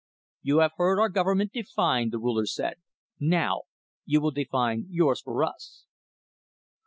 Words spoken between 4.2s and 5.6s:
define yours for